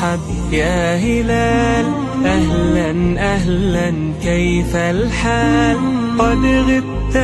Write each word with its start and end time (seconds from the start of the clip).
مرحب 0.00 0.52
يا 0.52 0.96
هلال 0.96 1.86
أهلا 2.26 3.20
أهلا 3.34 4.12
كيف 4.22 4.76
الحال؟ 4.76 5.76
قد 6.18 6.44
غبت 6.44 7.16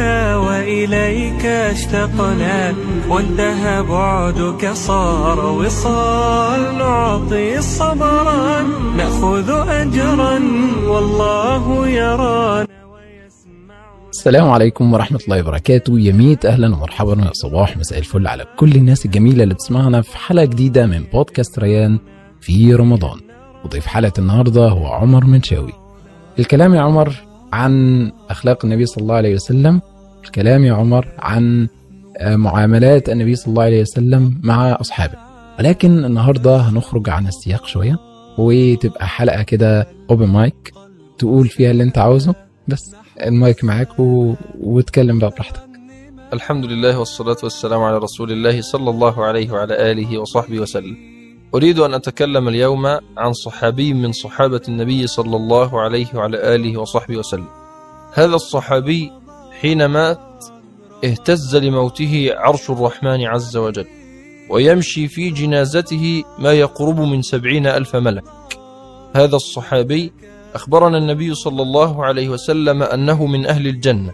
وإليك 0.46 1.46
اشتقنا 1.46 2.74
وانتهى 3.08 3.82
بعدك 3.82 4.72
صار 4.72 5.46
وصال. 5.46 6.78
نعطي 6.78 7.60
صبرا 7.60 8.62
نأخذ 8.96 9.50
أجرا 9.68 10.40
والله 10.86 11.88
يرانا 11.88 12.66
السلام 14.10 14.50
عليكم 14.50 14.92
ورحمة 14.92 15.20
الله 15.24 15.40
وبركاته. 15.40 16.00
يا 16.00 16.12
ميت 16.12 16.46
أهلا 16.46 16.66
ومرحبا. 16.76 17.22
ويا 17.22 17.30
صباح 17.32 17.76
مساء 17.76 17.98
الفل 17.98 18.26
على 18.26 18.44
كل 18.56 18.72
الناس 18.72 19.06
الجميلة 19.06 19.42
اللي 19.42 19.54
بتسمعنا 19.54 20.02
في 20.02 20.18
حلقة 20.18 20.44
جديدة 20.44 20.86
من 20.86 21.04
بودكاست 21.12 21.58
ريان. 21.58 21.98
في 22.46 22.74
رمضان. 22.74 23.18
وضيف 23.64 23.86
حلقة 23.86 24.12
النهاردة 24.18 24.68
هو 24.68 24.86
عمر 24.86 25.24
منشاوي. 25.24 25.72
الكلام 26.38 26.74
يا 26.74 26.80
عمر 26.80 27.14
عن 27.52 28.12
أخلاق 28.30 28.64
النبي 28.64 28.86
صلى 28.86 29.02
الله 29.02 29.14
عليه 29.14 29.34
وسلم 29.34 29.80
الكلام 30.24 30.64
يا 30.64 30.72
عمر 30.72 31.08
عن 31.18 31.68
معاملات 32.22 33.08
النبي 33.08 33.34
صلى 33.36 33.48
الله 33.48 33.62
عليه 33.62 33.80
وسلم 33.80 34.40
مع 34.42 34.72
أصحابه. 34.80 35.14
ولكن 35.58 36.04
النهاردة 36.04 36.56
هنخرج 36.56 37.08
عن 37.10 37.26
السياق 37.26 37.66
شوية 37.66 37.98
وتبقى 38.38 39.06
حلقة 39.08 39.42
كده 39.42 39.86
open 40.10 40.26
mic 40.26 40.72
تقول 41.18 41.48
فيها 41.48 41.70
اللي 41.70 41.82
أنت 41.82 41.98
عاوزه. 41.98 42.34
بس 42.68 42.94
المايك 43.22 43.64
معاك 43.64 44.00
و... 44.00 44.34
واتكلم 44.60 45.18
بقى 45.18 45.30
براحتك. 45.30 45.66
الحمد 46.32 46.64
لله 46.64 46.98
والصلاة 46.98 47.36
والسلام 47.42 47.82
على 47.82 47.98
رسول 47.98 48.32
الله 48.32 48.60
صلى 48.60 48.90
الله 48.90 49.24
عليه 49.24 49.50
وعلى 49.50 49.92
آله 49.92 50.18
وصحبه 50.18 50.60
وسلم. 50.60 51.15
أريد 51.56 51.78
أن 51.78 51.94
أتكلم 51.94 52.48
اليوم 52.48 52.86
عن 53.16 53.32
صحابي 53.32 53.92
من 53.92 54.12
صحابة 54.12 54.60
النبي 54.68 55.06
صلى 55.06 55.36
الله 55.36 55.80
عليه 55.80 56.06
وعلى 56.14 56.54
آله 56.54 56.80
وصحبه 56.80 57.16
وسلم. 57.16 57.48
هذا 58.12 58.34
الصحابي 58.34 59.12
حين 59.60 59.86
مات 59.86 60.44
اهتز 61.04 61.56
لموته 61.56 62.30
عرش 62.34 62.70
الرحمن 62.70 63.26
عز 63.26 63.56
وجل 63.56 63.86
ويمشي 64.50 65.08
في 65.08 65.30
جنازته 65.30 66.24
ما 66.38 66.52
يقرب 66.52 67.00
من 67.00 67.22
سبعين 67.22 67.66
ألف 67.66 67.96
ملك. 67.96 68.24
هذا 69.14 69.36
الصحابي 69.36 70.12
أخبرنا 70.54 70.98
النبي 70.98 71.34
صلى 71.34 71.62
الله 71.62 72.04
عليه 72.04 72.28
وسلم 72.28 72.82
أنه 72.82 73.26
من 73.26 73.46
أهل 73.46 73.66
الجنة. 73.66 74.12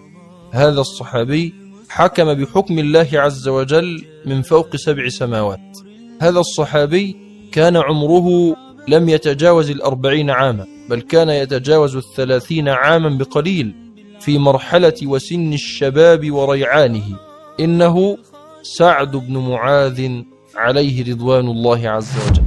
هذا 0.52 0.80
الصحابي 0.80 1.54
حكم 1.88 2.34
بحكم 2.34 2.78
الله 2.78 3.08
عز 3.12 3.48
وجل 3.48 4.04
من 4.26 4.42
فوق 4.42 4.76
سبع 4.76 5.08
سماوات. 5.08 5.78
هذا 6.20 6.40
الصحابي 6.40 7.31
كان 7.52 7.76
عمره 7.76 8.56
لم 8.88 9.08
يتجاوز 9.08 9.70
الأربعين 9.70 10.30
عاما 10.30 10.66
بل 10.88 11.00
كان 11.00 11.28
يتجاوز 11.28 11.96
الثلاثين 11.96 12.68
عاما 12.68 13.08
بقليل 13.08 13.74
في 14.20 14.38
مرحلة 14.38 14.94
وسن 15.04 15.52
الشباب 15.52 16.30
وريعانه. 16.30 17.16
إنه 17.60 18.18
سعد 18.62 19.16
بن 19.16 19.38
معاذ 19.38 20.22
عليه 20.56 21.12
رضوان 21.12 21.46
الله 21.48 21.90
عز 21.90 22.12
وجل. 22.26 22.42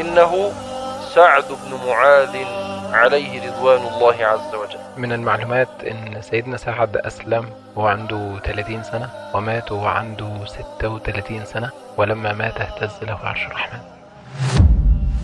إنه 0.00 0.52
سعد 1.14 1.44
بن 1.48 1.88
معاذ 1.88 2.65
عليه 2.96 3.30
رضوان 3.46 3.82
الله 3.94 4.16
عز 4.26 4.54
وجل. 4.54 4.78
من 4.96 5.12
المعلومات 5.12 5.68
إن 5.84 6.22
سيدنا 6.22 6.56
سعد 6.56 6.96
أسلم 6.96 7.44
وهو 7.76 7.86
عنده 7.86 8.40
30 8.44 8.82
سنة 8.82 9.10
ومات 9.34 9.72
وهو 9.72 9.86
عنده 9.86 10.46
36 10.46 11.44
سنة 11.44 11.70
ولما 11.98 12.32
مات 12.32 12.56
اهتز 12.60 13.04
له 13.04 13.14
عرش 13.14 13.46
الرحمن. 13.46 13.80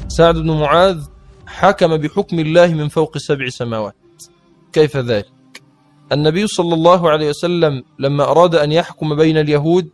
سعد 0.09 0.35
بن 0.35 0.61
معاذ 0.61 0.99
حكم 1.47 1.97
بحكم 1.97 2.39
الله 2.39 2.67
من 2.67 2.89
فوق 2.89 3.19
سبع 3.19 3.49
سماوات. 3.49 3.95
كيف 4.73 4.97
ذلك؟ 4.97 5.63
النبي 6.13 6.47
صلى 6.47 6.75
الله 6.75 7.11
عليه 7.11 7.29
وسلم 7.29 7.83
لما 7.99 8.25
أراد 8.25 8.55
أن 8.55 8.73
يحكم 8.73 9.17
بين 9.17 9.37
اليهود 9.37 9.89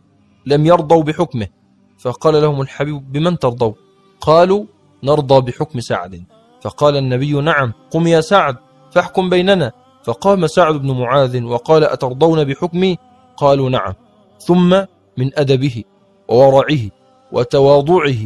لم 0.45 0.65
يرضوا 0.65 1.03
بحكمه. 1.03 1.47
فقال 1.99 2.41
لهم 2.41 2.61
الحبيب 2.61 3.11
بمن 3.11 3.39
ترضوا؟ 3.39 3.73
قالوا 4.21 4.65
نرضى 5.03 5.51
بحكم 5.51 5.79
سعد. 5.79 6.23
فقال 6.61 6.97
النبي 6.97 7.33
نعم 7.33 7.73
قم 7.91 8.07
يا 8.07 8.21
سعد 8.21 8.55
فاحكم 8.91 9.29
بيننا. 9.29 9.71
فقام 10.03 10.47
سعد 10.47 10.75
بن 10.75 10.91
معاذ 10.91 11.43
وقال 11.43 11.83
أترضون 11.83 12.43
بحكمي؟ 12.43 12.97
قالوا 13.37 13.69
نعم. 13.69 13.93
ثم 14.39 14.69
من 15.17 15.29
أدبه 15.35 15.83
وورعه 16.27 16.79
وتواضعه 17.31 18.17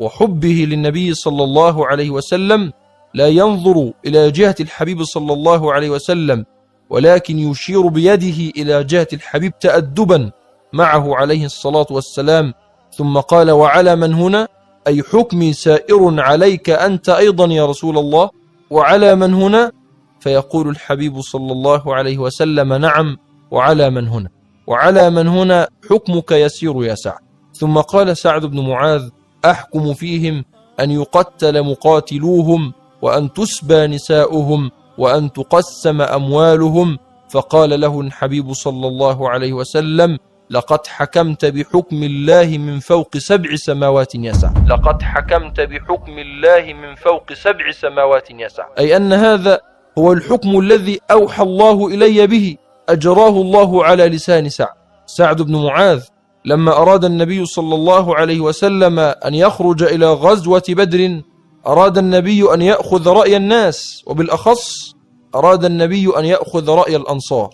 وحبه 0.00 0.66
للنبي 0.68 1.14
صلى 1.14 1.44
الله 1.44 1.86
عليه 1.86 2.10
وسلم 2.10 2.72
لا 3.14 3.28
ينظر 3.28 3.92
إلى 4.06 4.30
جهة 4.30 4.54
الحبيب 4.60 5.04
صلى 5.04 5.32
الله 5.32 5.72
عليه 5.72 5.90
وسلم 5.90 6.44
ولكن 6.90 7.38
يشير 7.38 7.86
بيده 7.86 8.52
إلى 8.56 8.84
جهة 8.84 9.08
الحبيب 9.12 9.58
تأدبا 9.58 10.30
معه 10.72 11.16
عليه 11.16 11.44
الصلاة 11.44 11.86
والسلام. 11.90 12.54
ثم 12.92 13.18
قال 13.18 13.50
وعلى 13.50 13.96
من 13.96 14.14
هنا؟ 14.14 14.48
أي 14.86 15.02
حكمي 15.02 15.52
سائر 15.52 16.20
عليك 16.20 16.70
أنت 16.70 17.08
أيضا 17.08 17.46
يا 17.46 17.66
رسول 17.66 17.98
الله 17.98 18.30
وعلى 18.70 19.14
من 19.14 19.34
هنا؟ 19.34 19.72
فيقول 20.20 20.68
الحبيب 20.68 21.20
صلى 21.20 21.52
الله 21.52 21.94
عليه 21.94 22.18
وسلم 22.18 22.72
نعم 22.72 23.16
وعلى 23.50 23.90
من 23.90 24.08
هنا. 24.08 24.28
وعلى 24.66 25.10
من 25.10 25.28
هنا 25.28 25.68
حكمك 25.90 26.32
يسير 26.32 26.84
يا 26.84 26.94
سعد. 26.94 27.18
ثم 27.54 27.78
قال 27.78 28.16
سعد 28.16 28.46
بن 28.46 28.68
معاذ 28.68 29.08
أحكم 29.44 29.94
فيهم 29.94 30.44
أن 30.80 30.90
يقتل 30.90 31.62
مقاتلوهم 31.62 32.72
وأن 33.02 33.32
تسبى 33.32 33.86
نساؤهم 33.86 34.70
وأن 34.98 35.32
تقسم 35.32 36.00
أموالهم. 36.00 36.98
فقال 37.30 37.80
له 37.80 38.00
الحبيب 38.00 38.52
صلى 38.52 38.88
الله 38.88 39.30
عليه 39.30 39.52
وسلم 39.52 40.18
لقد 40.50 40.86
حكمت 40.86 41.44
بحكم 41.44 42.02
الله 42.02 42.58
من 42.58 42.78
فوق 42.80 43.16
سبع 43.16 43.56
سماوات 43.56 44.14
يا 44.14 44.32
سعد 44.32 44.68
لقد 44.68 45.02
حكمت 45.02 45.60
بحكم 45.60 46.18
الله 46.18 46.72
من 46.72 46.94
فوق 46.94 47.32
سبع 47.32 47.70
سماوات 47.70 48.30
يا 48.30 48.48
سعد 48.48 48.66
أي 48.78 48.96
أن 48.96 49.12
هذا 49.12 49.60
هو 49.98 50.12
الحكم 50.12 50.58
الذي 50.58 51.00
أوحى 51.10 51.42
الله 51.42 51.86
إلي 51.86 52.26
به 52.26 52.56
أجراه 52.88 53.28
الله 53.28 53.84
على 53.84 54.08
لسان 54.08 54.48
سعد. 54.48 54.74
سعد 55.06 55.42
بن 55.42 55.56
معاذ 55.56 56.02
لما 56.44 56.72
أراد 56.76 57.04
النبي 57.04 57.44
صلى 57.44 57.74
الله 57.74 58.16
عليه 58.16 58.40
وسلم 58.40 58.98
أن 58.98 59.34
يخرج 59.34 59.82
إلى 59.82 60.12
غزوة 60.12 60.62
بدر 60.68 61.22
أراد 61.66 61.98
النبي 61.98 62.54
أن 62.54 62.62
يأخذ 62.62 63.08
رأي 63.08 63.36
الناس 63.36 64.02
وبالأخص 64.06 64.94
أراد 65.34 65.64
النبي 65.64 66.08
أن 66.18 66.24
يأخذ 66.24 66.70
رأي 66.70 66.96
الأنصار 66.96 67.50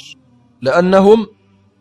لأنهم 0.62 1.26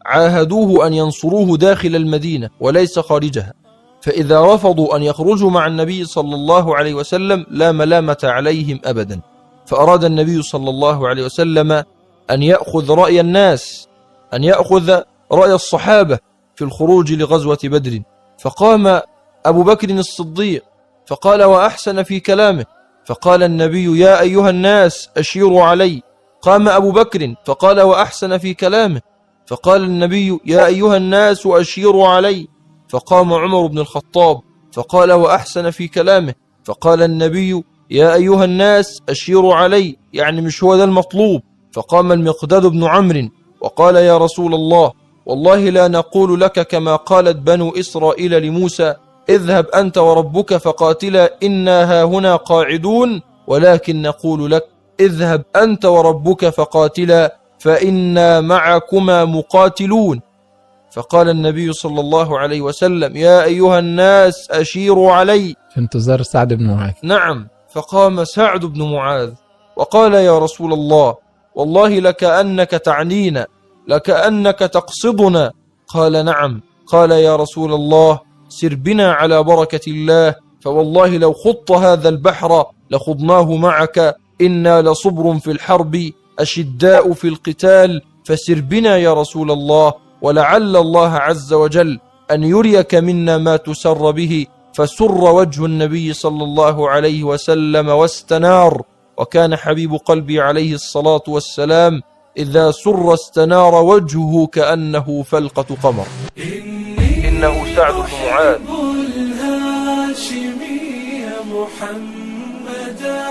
عاهدوه 0.05 0.87
أن 0.87 0.93
ينصروه 0.93 1.57
داخل 1.57 1.95
المدينة 1.95 2.49
وليس 2.59 2.99
خارجها. 2.99 3.53
فإذا 4.01 4.53
رفضوا 4.53 4.95
أن 4.95 5.03
يخرجوا 5.03 5.49
مع 5.49 5.67
النبي 5.67 6.05
صلى 6.05 6.35
الله 6.35 6.75
عليه 6.75 6.93
وسلم 6.93 7.45
لا 7.49 7.71
ملامة 7.71 8.17
عليهم 8.23 8.79
أبدا. 8.85 9.21
فأراد 9.65 10.03
النبي 10.03 10.41
صلى 10.41 10.69
الله 10.69 11.07
عليه 11.07 11.25
وسلم 11.25 11.71
أن 12.31 12.43
يأخذ 12.43 12.91
رأي 12.91 13.19
الناس 13.19 13.87
أن 14.33 14.43
يأخذ 14.43 15.01
رأي 15.31 15.53
الصحابة 15.53 16.19
في 16.55 16.63
الخروج 16.63 17.13
لغزوة 17.13 17.59
بدر. 17.63 18.01
فقام 18.39 19.01
أبو 19.45 19.63
بكر 19.63 19.89
الصديق 19.89 20.63
فقال 21.05 21.43
وأحسن 21.43 22.03
في 22.03 22.19
كلامه. 22.19 22.65
فقال 23.05 23.43
النبي 23.43 23.99
يا 23.99 24.21
أيها 24.21 24.49
الناس 24.49 25.09
أشيروا 25.17 25.63
علي. 25.63 26.01
قام 26.41 26.69
أبو 26.69 26.91
بكر 26.91 27.35
فقال 27.45 27.81
وأحسن 27.81 28.37
في 28.37 28.53
كلامه. 28.53 29.01
فقال 29.47 29.83
النبي 29.83 30.39
يا 30.45 30.65
أيها 30.65 30.97
الناس 30.97 31.45
أشيروا 31.45 32.07
علي. 32.07 32.47
فقام 32.89 33.33
عمر 33.33 33.67
بن 33.67 33.79
الخطاب 33.79 34.41
فقال 34.71 35.11
وأحسن 35.11 35.69
في 35.69 35.87
كلامه. 35.87 36.33
فقال 36.63 37.01
النبي 37.03 37.63
يا 37.91 38.13
أيها 38.13 38.45
الناس 38.45 39.01
أشيروا 39.09 39.55
علي. 39.55 39.97
يعني 40.13 40.41
مش 40.41 40.63
هو 40.63 40.75
ده 40.77 40.83
المطلوب. 40.83 41.41
فقام 41.71 42.11
المقداد 42.11 42.65
بن 42.65 42.83
عمرو 42.83 43.29
وقال 43.61 43.95
يا 43.95 44.17
رسول 44.17 44.53
الله 44.53 44.91
والله 45.25 45.69
لا 45.69 45.87
نقول 45.87 46.41
لك 46.41 46.67
كما 46.67 46.95
قالت 46.95 47.37
بنو 47.37 47.69
إسرائيل 47.69 48.41
لموسى 48.43 48.95
اذهب 49.29 49.65
أنت 49.67 49.97
وربك 49.97 50.57
فقاتلا 50.57 51.37
إنا 51.43 51.91
هاهنا 51.91 52.35
قاعدون 52.35 53.21
ولكن 53.47 54.01
نقول 54.01 54.51
لك 54.51 54.63
اذهب 54.99 55.45
أنت 55.55 55.85
وربك 55.85 56.49
فقاتلا 56.49 57.37
فإنا 57.59 58.41
معكما 58.41 59.25
مقاتلون. 59.25 60.21
فقال 60.91 61.29
النبي 61.29 61.73
صلى 61.73 61.99
الله 61.99 62.39
عليه 62.39 62.61
وسلم 62.61 63.17
يا 63.17 63.43
أيها 63.43 63.79
الناس 63.79 64.51
أشيروا 64.51 65.11
علي. 65.11 65.55
في 65.73 65.79
انتظار 65.79 66.21
سعد 66.21 66.53
بن 66.53 66.67
معاذ. 66.67 66.93
نعم 67.03 67.47
فقام 67.73 68.23
سعد 68.23 68.65
بن 68.65 68.91
معاذ 68.91 69.33
وقال 69.75 70.13
يا 70.13 70.39
رسول 70.39 70.73
الله 70.73 71.15
والله 71.55 71.99
لكأنك 71.99 72.69
تعنينا 72.71 73.47
لكأنك 73.87 74.59
تقصدنا. 74.59 75.51
قال 75.87 76.25
نعم. 76.25 76.61
قال 76.87 77.11
يا 77.11 77.35
رسول 77.35 77.73
الله 77.73 78.19
سر 78.49 78.75
بنا 78.75 79.13
على 79.13 79.43
بركة 79.43 79.79
الله 79.87 80.35
فوالله 80.61 81.17
لو 81.17 81.33
خضت 81.33 81.71
هذا 81.71 82.09
البحر 82.09 82.65
لخضناه 82.91 83.55
معك 83.55 84.15
إنا 84.41 84.81
لصبر 84.81 85.39
في 85.39 85.51
الحرب 85.51 86.11
أشداء 86.39 87.13
في 87.13 87.27
القتال 87.27 88.01
فسر 88.25 88.61
بنا 88.61 88.97
يا 88.97 89.13
رسول 89.13 89.51
الله 89.51 89.93
ولعل 90.21 90.75
الله 90.75 91.11
عز 91.11 91.53
وجل 91.53 91.99
أن 92.31 92.43
يريك 92.43 92.95
منا 92.95 93.37
ما 93.37 93.55
تسر 93.57 94.11
به 94.11 94.45
فسر 94.73 95.11
وجه 95.11 95.65
النبي 95.65 96.13
صلى 96.13 96.43
الله 96.43 96.89
عليه 96.89 97.23
وسلم 97.23 97.89
واستنار. 97.89 98.81
وكان 99.17 99.55
حبيب 99.55 99.93
قلبي 99.93 100.41
عليه 100.41 100.73
الصلاة 100.73 101.23
والسلام 101.27 102.01
إذا 102.37 102.71
سر 102.71 103.13
استنار 103.13 103.75
وجهه 103.75 104.47
كأنه 104.51 105.23
فلقة 105.23 105.75
قمر. 105.83 106.07
إنه 107.27 107.75
سعد 107.75 107.93
بن 107.93 108.01
معاذ. 108.25 108.59
الهاشمي 109.85 110.85
محمدا 111.51 113.23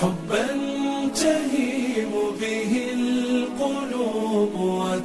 حبا 0.00 0.55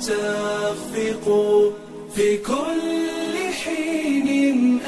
وتخفق 0.01 1.25
في 2.15 2.38
كل 2.38 3.36
حين 3.63 4.80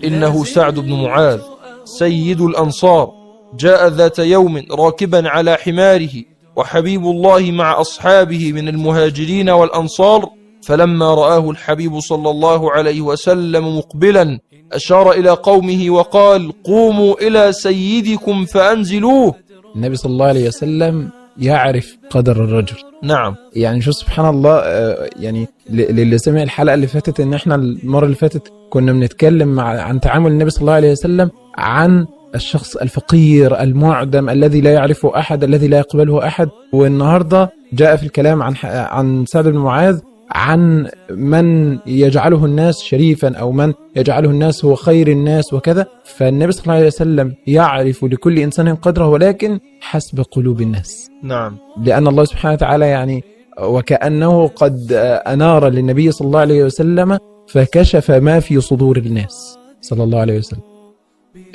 إنه 0.04 0.44
سعد 0.44 0.80
بن 0.80 1.04
معاذ 1.04 1.42
سيد 1.86 2.42
الأنصار 2.42 3.14
جاء 3.58 3.88
ذات 3.88 4.20
يوم 4.20 4.66
راكبا 4.72 5.30
على 5.30 5.56
حماره 5.56 6.24
وحبيب 6.56 7.02
الله 7.02 7.52
مع 7.52 7.82
أصحابه 7.82 8.54
من 8.54 8.68
المهاجرين 8.68 9.50
والأنصار 9.50 10.39
فلما 10.70 11.14
رآه 11.14 11.50
الحبيب 11.52 12.00
صلى 12.00 12.30
الله 12.30 12.72
عليه 12.72 13.02
وسلم 13.02 13.78
مقبلا 13.78 14.40
أشار 14.72 15.12
إلى 15.12 15.30
قومه 15.30 15.90
وقال 15.90 16.64
قوموا 16.64 17.28
إلى 17.28 17.52
سيدكم 17.52 18.46
فأنزلوه. 18.46 19.36
النبي 19.76 19.96
صلى 19.96 20.12
الله 20.12 20.26
عليه 20.26 20.48
وسلم 20.48 21.10
يعرف 21.38 21.98
قدر 22.10 22.44
الرجل. 22.44 22.76
نعم. 23.04 23.36
يعني 23.56 23.82
شوف 23.82 23.96
سبحان 23.96 24.30
الله 24.30 24.58
آه، 24.60 25.10
يعني 25.20 25.48
للي 25.70 26.18
سمع 26.18 26.44
الحلقة 26.44 26.74
اللي 26.74 26.88
فاتت 26.88 27.20
إن 27.20 27.34
إحنا 27.34 27.56
المرة 27.56 28.06
اللي 28.06 28.16
فاتت 28.16 28.54
كنا 28.70 28.92
بنتكلم 28.92 29.60
عن 29.60 30.00
تعامل 30.00 30.32
النبي 30.32 30.50
صلى 30.50 30.62
الله 30.62 30.74
عليه 30.74 30.92
وسلم 30.92 31.32
عن 31.58 32.06
الشخص 32.36 32.76
الفقير 32.76 33.62
المعدم 33.62 34.30
الذي 34.30 34.62
لا 34.62 34.74
يعرفه 34.74 35.20
أحد 35.20 35.44
الذي 35.44 35.68
لا 35.68 35.78
يقبله 35.78 36.28
أحد. 36.28 36.50
والنهاردة 36.74 37.52
جاء 37.74 37.96
في 37.96 38.04
الكلام 38.04 38.44
عن 38.44 38.54
عن 38.64 39.26
سعد 39.26 39.48
بن 39.48 39.58
معاذ 39.58 40.00
عن 40.32 40.90
من 41.10 41.80
يجعله 41.88 42.46
الناس 42.46 42.80
شريفا 42.82 43.36
أو 43.36 43.52
من 43.52 43.74
يجعله 43.96 44.30
الناس 44.30 44.66
هو 44.66 44.76
خير 44.76 45.08
الناس 45.08 45.54
وكذا 45.54 45.86
فالنبي 46.04 46.52
صلى 46.52 46.64
الله 46.64 46.74
عليه 46.74 46.88
وسلم 46.88 47.36
يعرف 47.48 48.04
لكل 48.04 48.40
إنسان 48.40 48.76
قدره 48.76 49.08
ولكن 49.08 49.60
حسب 49.82 50.22
قلوب 50.32 50.62
الناس. 50.62 51.10
نعم. 51.24 51.58
لأن 51.84 52.08
الله 52.08 52.26
سبحانه 52.26 52.54
وتعالى 52.54 52.88
يعني 52.88 53.24
وكأنه 53.62 54.48
قد 54.48 54.88
أنار 55.28 55.70
للنبي 55.70 56.12
صلى 56.12 56.26
الله 56.26 56.40
عليه 56.40 56.64
وسلم 56.64 57.20
فكشف 57.48 58.12
ما 58.12 58.40
في 58.40 58.62
صدور 58.62 58.98
الناس 58.98 59.58
صلى 59.82 60.04
الله 60.04 60.20
عليه 60.20 60.38
وسلم. 60.38 60.62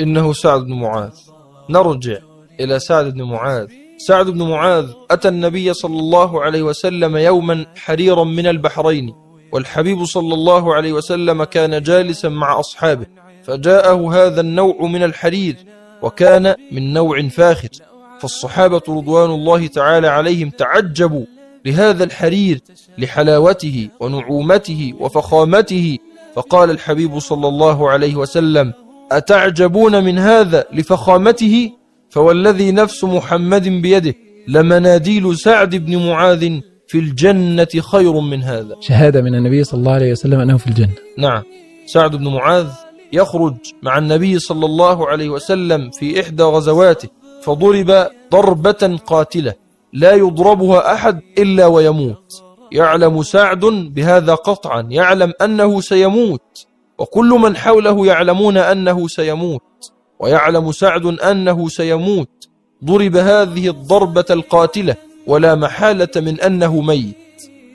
إنه 0.00 0.32
سعد 0.32 0.60
بن 0.60 0.72
معاذ. 0.72 1.12
نرجع 1.70 2.16
إلى 2.60 2.78
سعد 2.78 3.12
بن 3.14 3.22
معاذ. 3.22 3.66
سعد 4.06 4.26
بن 4.26 4.42
معاذ 4.42 4.86
أتى 5.10 5.28
النبي 5.28 5.74
صلى 5.74 5.98
الله 5.98 6.42
عليه 6.42 6.62
وسلم 6.62 7.16
يوما 7.16 7.66
حريرا 7.76 8.24
من 8.24 8.46
البحرين 8.46 9.14
والحبيب 9.52 10.04
صلى 10.04 10.34
الله 10.34 10.74
عليه 10.74 10.92
وسلم 10.92 11.44
كان 11.44 11.82
جالسا 11.82 12.28
مع 12.28 12.60
أصحابه 12.60 13.06
فجاءه 13.44 14.14
هذا 14.14 14.40
النوع 14.40 14.82
من 14.82 15.02
الحرير 15.02 15.56
وكان 16.02 16.54
من 16.72 16.92
نوع 16.92 17.28
فاخر. 17.28 17.68
فالصحابة 18.20 18.82
رضوان 18.88 19.30
الله 19.30 19.66
تعالى 19.66 20.08
عليهم 20.08 20.50
تعجبوا 20.50 21.24
لهذا 21.64 22.04
الحرير 22.04 22.60
لحلاوته 22.98 23.88
ونعومته 24.00 24.94
وفخامته. 25.00 25.98
فقال 26.34 26.70
الحبيب 26.70 27.18
صلى 27.18 27.48
الله 27.48 27.90
عليه 27.90 28.16
وسلم 28.16 28.72
أتعجبون 29.12 30.04
من 30.04 30.18
هذا 30.18 30.64
لفخامته؟ 30.72 31.72
فوالذي 32.14 32.72
نفس 32.72 33.04
محمد 33.04 33.68
بيده 33.68 34.14
لمناديل 34.48 35.36
سعد 35.38 35.76
بن 35.76 36.06
معاذ 36.06 36.60
في 36.88 36.98
الجنة 36.98 37.68
خير 37.78 38.20
من 38.20 38.42
هذا. 38.42 38.76
شهادة 38.80 39.22
من 39.22 39.34
النبي 39.34 39.64
صلى 39.64 39.78
الله 39.78 39.92
عليه 39.92 40.12
وسلم 40.12 40.40
أنه 40.40 40.56
في 40.56 40.66
الجنة. 40.66 40.94
نعم. 41.18 41.42
سعد 41.86 42.16
بن 42.16 42.28
معاذ 42.28 42.66
يخرج 43.12 43.54
مع 43.82 43.98
النبي 43.98 44.38
صلى 44.38 44.66
الله 44.66 45.08
عليه 45.08 45.28
وسلم 45.28 45.90
في 45.90 46.20
إحدى 46.20 46.42
غزواته 46.42 47.08
فضرب 47.42 48.06
ضربة 48.32 48.98
قاتلة 49.06 49.54
لا 49.92 50.12
يضربها 50.12 50.94
أحد 50.94 51.20
إلا 51.38 51.66
ويموت. 51.66 52.42
يعلم 52.72 53.22
سعد 53.22 53.64
بهذا 53.94 54.34
قطعا 54.34 54.86
يعلم 54.90 55.32
أنه 55.42 55.80
سيموت 55.80 56.66
وكل 56.98 57.28
من 57.28 57.56
حوله 57.56 58.06
يعلمون 58.06 58.56
أنه 58.56 59.08
سيموت. 59.08 59.93
ويعلم 60.24 60.72
سعد 60.72 61.06
أنه 61.06 61.68
سيموت. 61.68 62.48
ضرب 62.84 63.16
هذه 63.16 63.68
الضربة 63.68 64.24
القاتلة 64.30 64.96
ولا 65.26 65.54
محالة 65.54 66.08
من 66.16 66.40
أنه 66.40 66.80
ميت. 66.80 67.16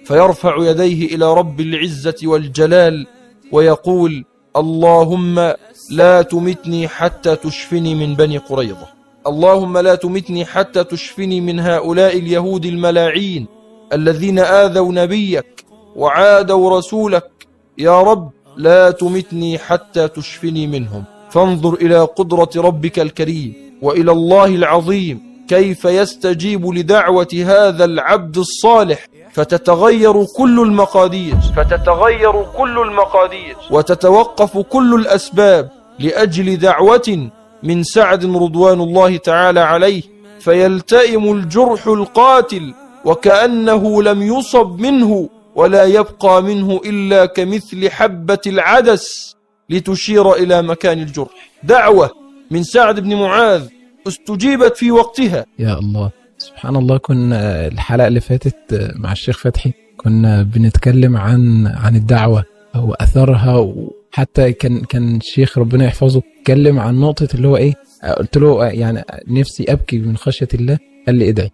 فيرفع 0.06 0.56
يديه 0.57 1.16
إلى 1.16 1.34
رب 1.34 1.60
العزة 1.62 2.16
والجلال 2.24 3.07
ويقول 3.51 4.25
اللهم 4.56 5.54
لا 5.92 6.22
تمتني 6.22 6.88
حتى 6.88 7.36
تشفني 7.36 7.96
من 7.96 8.16
بني 8.16 8.38
قريظة. 8.38 8.88
اللهم 9.28 9.78
لا 9.78 9.96
تمتني 9.96 10.46
حتى 10.46 10.84
تشفني 10.84 11.42
من 11.42 11.60
هؤلاء 11.60 12.18
اليهود 12.18 12.66
الملاعين 12.66 13.48
الذين 13.94 14.40
آذوا 14.40 14.94
نبيك 14.94 15.66
وعادوا 15.96 16.78
رسولك. 16.78 17.31
يا 17.78 18.01
رب 18.01 18.31
لا 18.58 18.91
تمتني 18.91 19.58
حتى 19.58 20.08
تشفني 20.08 20.68
منهم. 20.68 21.03
فانظر 21.31 21.74
إلى 21.74 22.00
قدرة 22.00 22.50
ربك 22.55 23.00
الكريم 23.00 23.53
وإلى 23.81 24.12
الله 24.12 24.45
العظيم 24.45 25.29
كيف 25.48 25.86
يستجيب 25.86 26.65
لدعوة 26.74 27.27
هذا 27.45 27.86
العبد 27.86 28.38
الصالح. 28.38 29.05
فتتغير 29.33 30.25
كل 30.25 30.59
المقادير. 30.59 31.36
فتتغير 31.57 32.43
كل 32.57 32.79
المقادير. 32.79 33.55
وتتوقف 33.71 34.57
كل 34.57 34.95
الأسباب 34.95 35.69
لأجل 36.00 36.57
دعوة 36.57 37.29
من 37.63 37.83
سعد 37.83 38.25
رضوان 38.25 38.81
الله 38.81 39.17
تعالى 39.17 39.59
عليه. 39.59 40.01
فيلتئم 40.39 41.31
الجرح 41.31 41.88
القاتل 41.88 42.74
وكأنه 43.05 44.03
لم 44.03 44.21
يصب 44.21 44.79
منه 44.79 45.29
ولا 45.55 45.83
يبقى 45.83 46.43
منه 46.43 46.81
إلا 46.86 47.25
كمثل 47.25 47.89
حبة 47.89 48.39
العدس. 48.48 49.36
لتشير 49.70 50.34
إلى 50.34 50.62
مكان 50.62 51.00
الجرح. 51.00 51.30
دعوة 51.64 52.10
من 52.52 52.64
سعد 52.64 53.00
بن 53.00 53.16
معاذ 53.16 53.68
استجيبت 54.08 54.78
في 54.78 54.92
وقتها. 54.92 55.46
يا 55.60 55.80
الله 55.80 56.12
سبحان 56.38 56.76
الله 56.76 56.98
كنا 56.98 57.68
الحلقة 57.68 58.08
اللي 58.08 58.20
فاتت 58.20 58.92
مع 58.96 59.12
الشيخ 59.12 59.38
فتحي 59.38 59.72
كنا 59.98 60.44
بنتكلم 60.44 61.18
عن 61.18 61.68
عن 61.68 61.96
الدعوة 61.96 62.44
وأثرها 62.76 63.58
وحتى 63.58 64.54
كان 64.54 64.80
كان 64.80 65.16
الشيخ 65.16 65.58
ربنا 65.58 65.86
يحفظه 65.86 66.22
اتكلم 66.42 66.80
عن 66.80 67.00
نقطة 67.00 67.28
اللي 67.34 67.48
هو 67.48 67.58
إيه 67.58 67.74
قلت 68.18 68.38
له 68.38 68.66
يعني 68.66 69.04
نفسي 69.28 69.66
أبكي 69.70 69.98
من 69.98 70.18
خشية 70.18 70.48
الله 70.54 70.78
قال 71.08 71.16
لي 71.16 71.30
ادعي. 71.30 71.52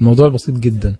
الموضوع 0.00 0.28
بسيط 0.28 0.54
جدا. 0.54 0.96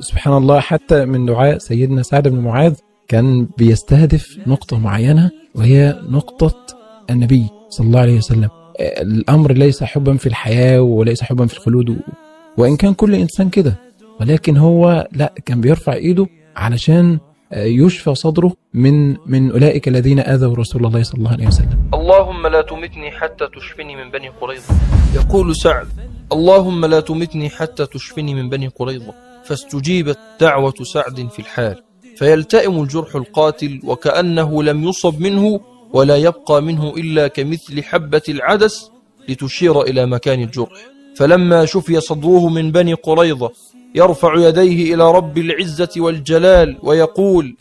فسبحان 0.00 0.36
الله 0.36 0.60
حتى 0.60 1.04
من 1.04 1.26
دعاء 1.26 1.58
سيدنا 1.58 2.02
سعد 2.02 2.28
بن 2.28 2.38
معاذ 2.38 2.74
كان 3.08 3.48
بيستهدف 3.58 4.38
نقطة 4.46 4.78
معينة 4.78 5.30
وهي 5.54 6.00
نقطة 6.08 6.66
النبي 7.10 7.48
صلى 7.68 7.86
الله 7.86 8.00
عليه 8.00 8.16
وسلم. 8.16 8.48
الأمر 8.80 9.52
ليس 9.52 9.84
حبا 9.84 10.16
في 10.16 10.26
الحياة 10.26 10.80
وليس 10.80 11.22
حبا 11.22 11.46
في 11.46 11.54
الخلود. 11.54 11.98
وإن 12.58 12.76
كان 12.76 12.94
كل 12.94 13.14
إنسان 13.14 13.48
كده 13.50 13.78
ولكن 14.20 14.56
هو 14.56 15.08
لا 15.12 15.34
كان 15.46 15.60
بيرفع 15.60 15.92
إيده 15.92 16.26
علشان 16.56 17.18
يشفى 17.52 18.14
صدره 18.14 18.52
من 18.74 19.16
من 19.26 19.50
أولئك 19.50 19.88
الذين 19.88 20.18
آذوا 20.18 20.56
رسول 20.56 20.86
الله 20.86 21.02
صلى 21.02 21.18
الله 21.18 21.30
عليه 21.30 21.46
وسلم. 21.46 21.90
اللهم 21.94 22.46
لا 22.46 22.62
تمتني 22.62 23.10
حتى 23.10 23.48
تشفني 23.56 23.96
من 23.96 24.10
بني 24.10 24.28
قريظة. 24.28 24.74
يقول 25.14 25.56
سعد 25.56 25.88
اللهم 26.32 26.86
لا 26.86 27.00
تمتني 27.00 27.50
حتى 27.50 27.86
تشفني 27.86 28.34
من 28.34 28.48
بني 28.50 28.68
قريظة 28.68 29.14
فاستجيبت 29.44 30.18
دعوة 30.40 30.74
سعد 30.82 31.28
في 31.32 31.38
الحال. 31.38 31.82
فيلتئم 32.22 32.82
الجرح 32.82 33.16
القاتل 33.16 33.80
وكأنه 33.84 34.62
لم 34.62 34.84
يصب 34.88 35.20
منه 35.20 35.60
ولا 35.92 36.16
يبقى 36.16 36.62
منه 36.62 36.88
إلا 36.96 37.28
كمثل 37.28 37.82
حبة 37.82 38.22
العدس 38.28 38.90
لتشير 39.28 39.82
إلى 39.82 40.06
مكان 40.06 40.42
الجرح. 40.42 40.70
فلما 41.16 41.64
شفي 41.64 42.00
صدره 42.00 42.48
من 42.48 42.72
بني 42.72 42.94
قريظة 42.94 43.50
يرفع 43.94 44.34
يديه 44.36 44.94
إلى 44.94 45.10
رب 45.12 45.38
العزة 45.38 45.88
والجلال 45.96 46.78
ويقول 46.82 47.56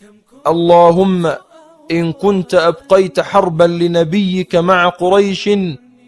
اللهم 0.47 1.31
إن 1.91 2.11
كنت 2.11 2.53
أبقيت 2.53 3.19
حربا 3.19 3.63
لنبيك 3.63 4.55
مع 4.55 4.89
قريش 4.89 5.49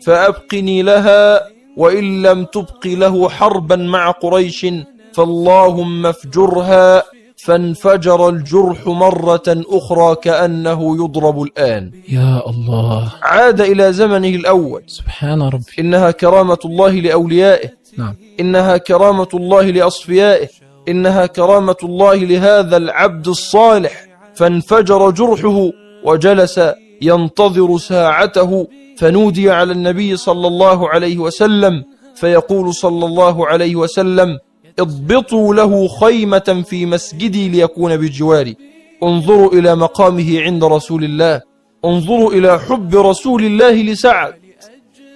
فأبقني 0.05 0.81
لها 0.81 1.41
وإن 1.77 2.21
لم 2.21 2.45
تبق 2.45 2.87
له 2.87 3.29
حربا 3.29 3.75
مع 3.75 4.11
قريش 4.11 4.65
فاللهم 5.13 6.05
افجرها 6.05 7.03
فانفجر 7.45 8.29
الجرح 8.29 8.87
مرة 8.87 9.43
أخرى 9.47 10.15
كأنه 10.15 10.95
يضرب 11.03 11.41
الآن. 11.41 11.91
يا 12.09 12.49
الله. 12.49 13.11
عاد 13.21 13.61
إلى 13.61 13.93
زمنه 13.93 14.27
الأول. 14.27 14.83
سبحان 14.87 15.41
ربي. 15.41 15.63
إنها 15.79 16.11
كرامة 16.11 16.57
الله 16.65 16.91
لأوليائه. 16.91 17.69
نعم. 17.97 18.15
إنها 18.39 18.77
كرامة 18.77 19.27
الله 19.33 19.61
لأصفيائه. 19.61 20.47
إنها 20.87 21.25
كرامة 21.25 21.75
الله 21.83 22.15
لهذا 22.15 22.77
العبد 22.77 23.27
الصالح. 23.27 24.05
فانفجر 24.35 25.09
جرحه 25.09 25.69
وجلس 26.03 26.61
ينتظر 27.01 27.77
ساعته. 27.77 28.67
فنودي 28.97 29.51
على 29.51 29.71
النبي 29.71 30.17
صلى 30.17 30.47
الله 30.47 30.89
عليه 30.89 31.17
وسلم. 31.17 31.83
فيقول 32.15 32.73
صلى 32.73 33.05
الله 33.05 33.47
عليه 33.47 33.75
وسلم 33.75 34.39
اضبطوا 34.79 35.55
له 35.55 35.87
خيمة 35.87 36.63
في 36.69 36.85
مسجدي 36.85 37.49
ليكون 37.49 37.97
بجواري. 37.97 38.55
انظروا 39.03 39.53
إلى 39.53 39.75
مقامه 39.75 40.41
عند 40.41 40.63
رسول 40.63 41.03
الله. 41.03 41.41
انظروا 41.85 42.31
إلى 42.33 42.59
حب 42.59 42.95
رسول 42.95 43.43
الله 43.43 43.71
لسعد. 43.71 44.33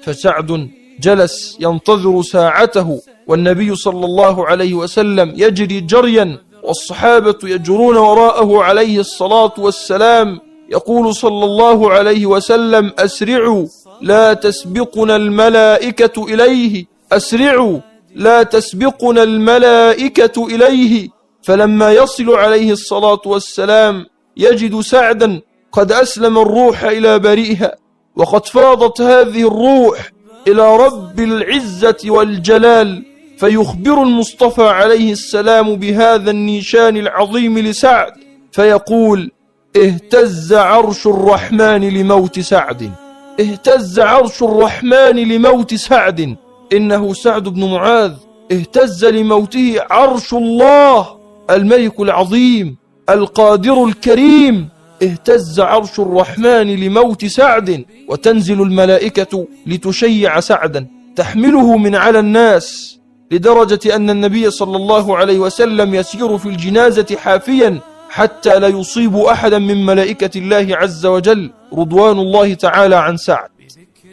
فسعد 0.03 0.69
جلس 1.01 1.57
ينتظر 1.59 2.21
ساعته 2.21 3.01
والنبي 3.27 3.75
صلى 3.75 4.05
الله 4.05 4.47
عليه 4.47 4.73
وسلم 4.73 5.33
يجري 5.35 5.81
جريا 5.81 6.37
والصحابة 6.63 7.37
يجرون 7.43 7.97
وراءه 7.97 8.63
عليه 8.63 8.99
الصلاة 8.99 9.53
والسلام. 9.57 10.39
يقول 10.71 11.15
صلى 11.15 11.45
الله 11.45 11.91
عليه 11.91 12.25
وسلم 12.25 12.91
أسرعوا 12.99 13.67
لا 14.01 14.33
تسبقنا 14.33 15.15
الملائكة 15.15 16.25
إليه. 16.33 16.85
أسرعوا 17.11 17.79
لا 18.17 18.43
تسبقنا 18.43 19.23
الملائكة 19.23 20.47
إليه. 20.47 21.09
فلما 21.41 21.91
يصل 21.91 22.35
عليه 22.35 22.71
الصلاة 22.71 23.21
والسلام 23.25 24.05
يجد 24.37 24.79
سعدا 24.79 25.41
قد 25.71 25.91
أسلم 25.91 26.37
الروح 26.37 26.83
إلى 26.83 27.19
بريئها. 27.19 27.75
وقد 28.15 28.45
فاضت 28.45 29.01
هذه 29.01 29.47
الروح 29.47 30.11
إلى 30.47 30.77
رب 30.77 31.19
العزة 31.19 31.97
والجلال. 32.05 33.05
فيخبر 33.37 34.03
المصطفى 34.03 34.67
عليه 34.67 35.11
السلام 35.11 35.75
بهذا 35.75 36.31
النيشان 36.31 36.97
العظيم 36.97 37.59
لسعد. 37.59 38.13
فيقول 38.51 39.31
اهتز 39.77 40.53
عرش 40.53 41.07
الرحمن 41.07 41.89
لموت 41.89 42.39
سعد. 42.39 42.91
اهتز 43.39 43.99
عرش 43.99 44.43
الرحمن 44.43 45.15
لموت 45.15 45.73
سعد. 45.73 46.35
إنه 46.73 47.13
سعد 47.13 47.43
بن 47.43 47.71
معاذ 47.71 48.13
اهتز 48.51 49.05
لموته 49.05 49.75
عرش 49.89 50.33
الله 50.33 51.17
الملك 51.49 51.99
العظيم 51.99 52.77
القادر 53.09 53.85
الكريم 53.85 54.69
اهتز 55.03 55.59
عرش 55.59 55.99
الرحمن 55.99 56.75
لموت 56.75 57.25
سعد 57.25 57.85
وتنزل 58.09 58.61
الملائكة 58.61 59.47
لتشيع 59.67 60.39
سعدا 60.39 60.87
تحمله 61.15 61.77
من 61.77 61.95
على 61.95 62.19
الناس 62.19 62.97
لدرجة 63.31 63.95
أن 63.95 64.09
النبي 64.09 64.51
صلى 64.51 64.77
الله 64.77 65.17
عليه 65.17 65.39
وسلم 65.39 65.95
يسير 65.95 66.37
في 66.37 66.45
الجنازة 66.45 67.15
حافيا 67.17 67.79
حتى 68.09 68.59
لا 68.59 68.67
يصيب 68.67 69.15
أحدا 69.15 69.59
من 69.59 69.85
ملائكة 69.85 70.37
الله 70.37 70.67
عز 70.77 71.05
وجل 71.05 71.51
رضوان 71.73 72.19
الله 72.19 72.53
تعالى 72.53 72.95
عن 72.95 73.17
سعد. 73.17 73.49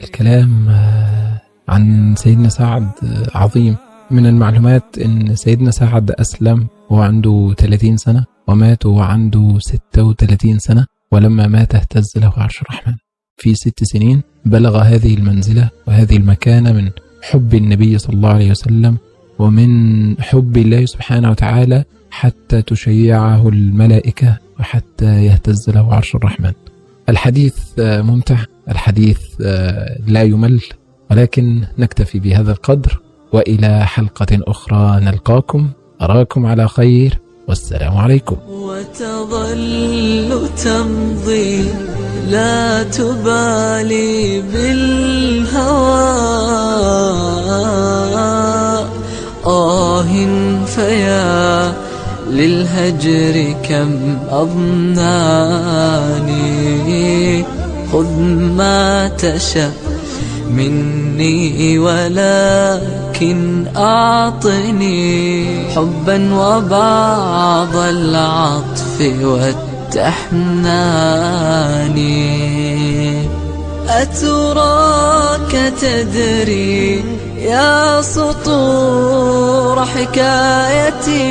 الكلام 0.03 0.69
عن 1.69 2.15
سيدنا 2.17 2.49
سعد 2.49 2.89
آه، 3.05 3.39
عظيم. 3.39 3.77
من 4.11 4.27
المعلومات 4.27 4.99
إن 4.99 5.35
سيدنا 5.37 5.71
سعد 5.71 6.11
أسلم 6.11 6.67
وهو 6.91 7.03
عنده 7.03 7.55
30 7.59 7.97
سنة 7.97 8.25
ومات 8.49 8.87
وهو 8.87 9.01
عنده 9.01 9.59
36 9.59 10.59
سنة 10.59 10.87
ولما 11.13 11.47
مات 11.47 11.75
اهتز 11.75 12.13
له 12.17 12.33
عرش 12.37 12.63
الرحمن. 12.63 12.95
في 13.37 13.55
ست 13.55 13.85
سنين 13.85 14.23
بلغ 14.45 14.79
هذه 14.83 15.15
المنزلة 15.15 15.71
وهذه 15.87 16.17
المكانة 16.17 16.73
من 16.73 16.91
حب 17.23 17.55
النبي 17.55 17.99
صلى 17.99 18.17
الله 18.17 18.29
عليه 18.29 18.51
وسلم 18.51 18.97
ومن 19.39 20.21
حب 20.23 20.57
الله 20.57 20.87
سبحانه 20.87 21.31
وتعالى 21.31 21.85
حتى 22.11 22.63
تشيعه 22.63 23.49
الملائكة 23.49 24.39
وحتى 24.61 25.25
يهتز 25.25 25.71
له 25.71 25.95
عرش 25.95 26.15
الرحمن. 26.15 26.53
الحديث 27.09 27.59
آه، 27.79 28.03
ممتع. 28.03 28.39
الحديث 28.69 29.19
آه، 29.43 29.99
لا 30.07 30.23
يمل. 30.23 30.61
ولكن 31.11 31.65
نكتفي 31.79 32.19
بهذا 32.19 32.53
القدر 32.53 33.01
وإلى 33.33 33.87
حلقة 33.87 34.27
أخرى 34.33 35.01
نلقاكم. 35.01 35.71
أراكم 36.03 36.47
على 36.47 36.69
خير. 36.69 37.19
والسلام 37.49 37.97
عليكم. 37.97 38.37
وتظل 38.49 40.49
تمضي 40.65 41.69
لا 42.29 42.83
تبالي 42.83 44.43
بالهوى. 44.43 46.05
آه 49.47 50.07
فيا 50.67 51.73
للهجر 52.31 53.55
كم 53.69 54.19
أضناني. 54.31 55.05
خذ 57.93 58.19
ما 58.57 59.09
تشاء. 59.09 59.84
مني 60.51 61.79
ولكن 61.79 63.67
أعطني 63.77 65.47
حبا 65.71 66.35
وبعض 66.35 67.77
العطف 67.77 69.13
والتحنان. 69.23 70.75
أتراك 73.89 75.73
تدري 75.81 77.05
يا 77.39 78.03
سطور 78.03 79.85
حكايتي؟ 79.85 81.25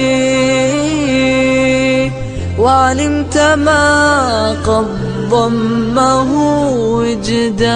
وعلمت 2.60 3.38
ما 3.38 4.50
قد 4.67 5.12
ضمه 5.34 6.32
وجداني. 6.72 7.74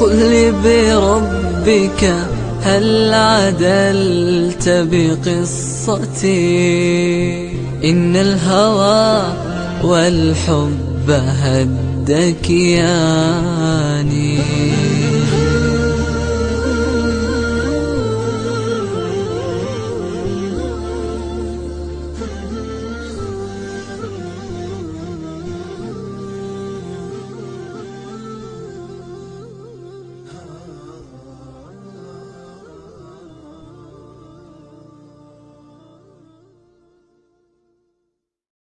قل 0.00 0.52
بربك 0.64 2.14
هل 2.62 3.14
عدلت 3.14 4.68
بقصتي؟ 4.68 6.34
إن 7.84 8.16
الهوى 8.16 9.22
والحب 9.84 11.10
هدكياني. 11.10 12.44